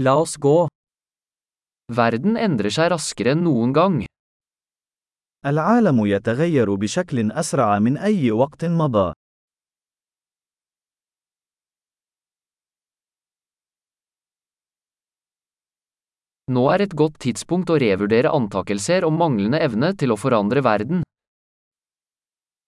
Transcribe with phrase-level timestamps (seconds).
[0.00, 0.68] La oss gå.
[1.90, 4.04] Verden endrer seg raskere enn noen gang.
[5.46, 9.12] العالم يتغير بشكل أسرع من أي وقت مضى.
[16.48, 21.02] Nå er et godt tidspunkt å revurdere antakelser om manglende evne til å forandre verden.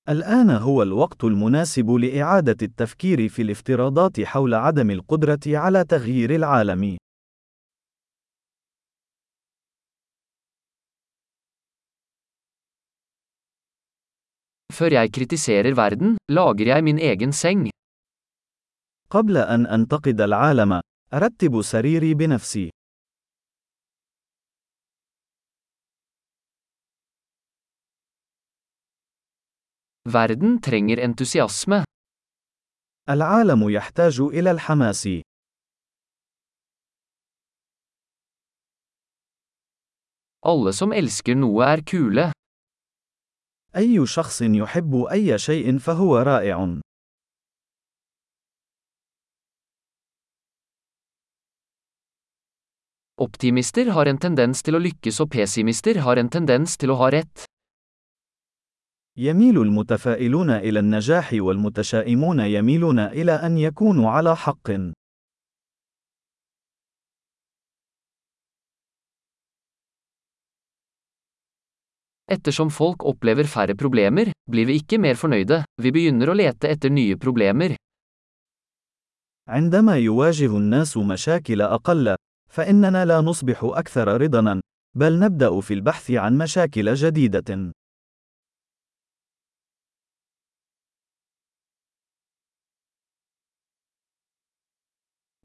[0.08, 6.96] الآن هو الوقت المناسب لإعادة التفكير في الافتراضات حول عدم القدرة على تغيير العالم.
[14.79, 17.69] Før jeg kritiserer verden, lager jeg min egen seng.
[19.09, 20.81] قبل أن أنتقد العالم،
[21.13, 22.69] أرتب سريري بنفسي.
[30.05, 31.83] Verden trenger entusiasme.
[33.09, 35.07] العالم يحتاج إلى الحماس.
[40.45, 42.31] Alle som elsker noe er kule.
[43.76, 46.80] أي شخص يحب أي شيء فهو رائع.
[53.20, 57.10] Optimister har en tendens til å lykkes og pessimister har en tendens til å ha
[57.12, 57.44] rett.
[59.18, 64.70] يميل المتفائلون إلى النجاح والمتشائمون يميلون إلى أن يكونوا على حق.
[72.29, 76.89] Ettersom folk opplever færre problemer, blir vi ikke mer fornøyde, vi begynner å lete etter
[76.89, 77.75] nye problemer.
[79.49, 82.15] عندما يواجه الناس مشاكل أقل،
[82.49, 84.61] فإننا لا نصبح أكثر رضاً،
[84.97, 87.71] بل نبدأ في البحث عن مشاكل جديدة.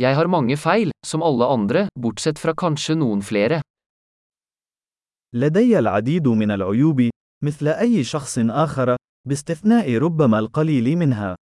[0.00, 3.60] Jeg har mange feil, som alle andre, bortsett fra kanskje noen flere.
[5.35, 7.09] لدي العديد من العيوب،
[7.43, 8.95] مثل أي شخص آخر،
[9.27, 11.35] باستثناء ربما القليل منها.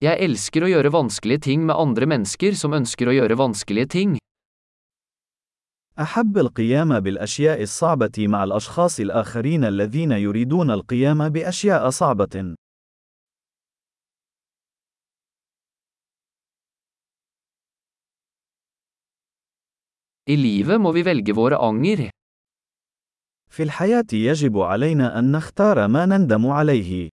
[0.00, 4.18] Jeg elsker å gjøre vanskelige ting med andre mennesker som ønsker å gjøre vanskelige ting.
[5.98, 12.54] أحب القيام بالأشياء الصعبة مع الأشخاص الآخرين الذين يريدون القيام بأشياء صعبة.
[20.30, 22.10] I livet må vi velge våre anger.
[23.50, 27.08] في الحياة يجب علينا أن نختار ما نندم عليه.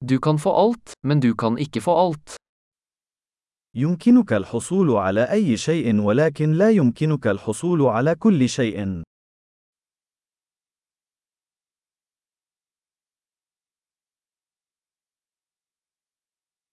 [0.00, 2.36] Du kan få alt, men du kan ikke få alt.
[3.74, 9.02] يمكنك الحصول على أي شيء ولكن لا يمكنك الحصول على كل شيء.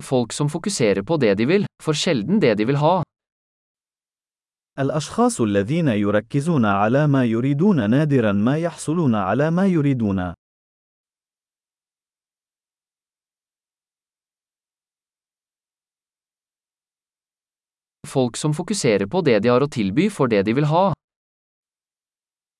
[0.03, 3.03] Folk som fokuserer på det de vil, får sjelden det de vil ha.
[4.80, 10.34] الأشخاص الذين يركزون على ما يريدون نادرا ما يحصلون على ما يريدون.
[18.08, 20.94] Folk som fokuserer på det de har å tilby får det de vil ha.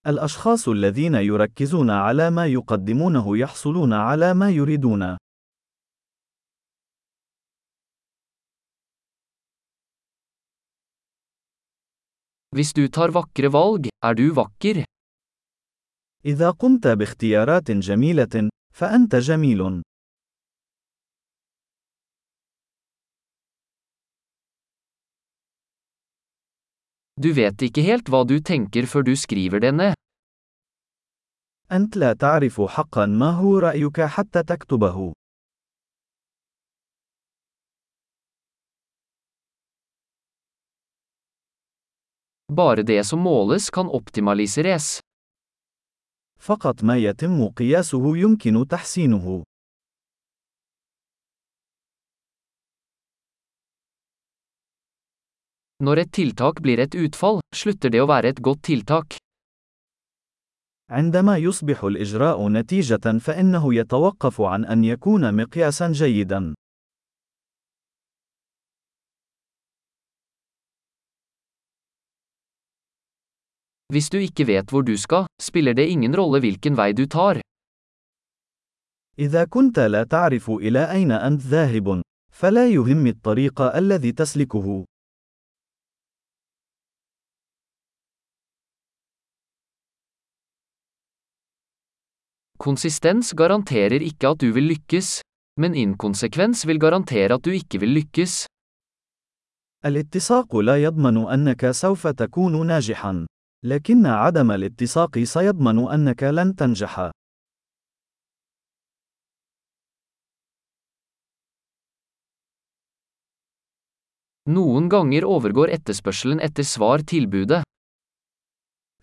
[0.08, 5.18] الأشخاص الذين يركزون على ما يقدمونه يحصلون على ما يريدون.
[12.54, 14.84] Hvis du tar vakre valg, er du vakker.
[16.26, 19.82] إذا قمت باختيارات جميلة، فأنت جميل.
[27.22, 29.94] Du vet ikke helt hva du tenker før du skriver det ned.
[31.72, 35.14] أنت لا تعرف حقا ما هو رأيك حتى تكتبه.
[42.54, 45.00] Bare det som måles kan optimaliseres.
[46.40, 49.44] فقط ما يتم قياسه يمكن تحسينه.
[55.84, 59.18] Når et tiltak blir et utfall, slutter det å være et godt tiltak.
[60.90, 66.54] عندما يصبح الإجراء نتيجة فإنه يتوقف عن أن يكون مقياسا جيدا.
[73.94, 77.42] Hvis du ikke vet hvor du skal, spiller det ingen rolle hvilken vei du tar.
[79.20, 82.02] إذا كنت لا تعرف إلى أين أنت ذاهب،
[82.32, 84.86] فلا يهم الطريق الذي تسلكه.
[92.58, 95.22] Konsistens garanterer ikke at du vil lykkes,
[95.60, 98.46] men inkonsekvens vil garantere at du ikke vil lykkes.
[99.86, 103.28] الاتساق لا يضمن أنك سوف تكون ناجحاً.
[103.64, 107.12] لكن عدم الاتساق سيضمن أنك لن تنجح.
[114.46, 117.64] Noen ganger overgår etterspørselen etter svar tilbudet.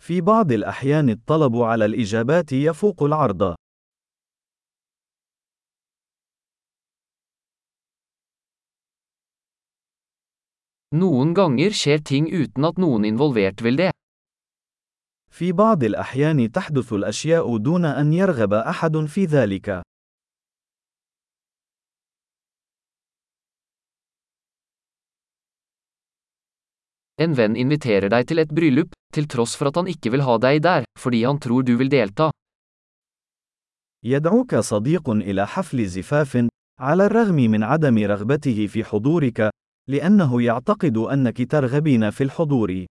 [0.01, 3.55] في بعض الأحيان الطلب على الإجابات يفوق العرض.
[10.93, 14.00] Noen ganger skjer ting uten at noen involvert vil det.
[15.31, 19.83] في بعض الأحيان تحدث الأشياء دون أن يرغب أحد في ذلك.
[27.21, 30.39] En venn inviterer deg til et bryllup, til tross for at han ikke vil ha
[30.41, 32.31] deg der, fordi han tror du vil delta.
[34.05, 36.49] يدعوك صديق إلى حفل زفاف،
[36.81, 39.51] على الرغم من عدم رغبته في حضورك،
[39.89, 42.87] لأنه يعتقد أنك ترغبين في الحضور.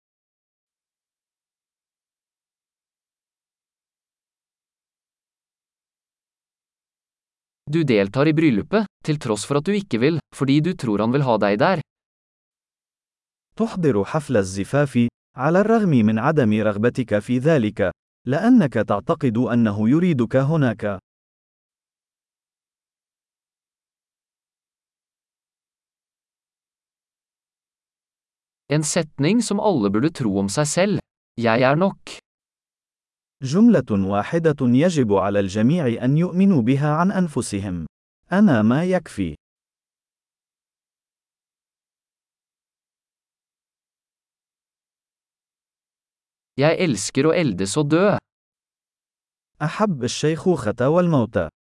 [7.70, 11.12] Du deltar i bryllupet, til tross for at du ikke vil, fordi du tror han
[11.12, 11.80] vil ha deg der.
[13.56, 17.90] تحضر حفل الزفاف، على الرغم من عدم رغبتك في ذلك،
[18.26, 20.98] لأنك تعتقد أنه يريدك هناك.
[28.68, 30.98] En setning som alle burde tro om seg selv.
[31.38, 32.18] Jeg er nok.
[33.43, 37.85] جملة واحدة يجب على الجميع أن يؤمنوا بها عن أنفسهم.
[38.31, 39.35] أنا ما يكفي.
[46.59, 48.17] Jeg elsker å eldes og dø.
[49.61, 51.58] أحب الشيخوخة والموت.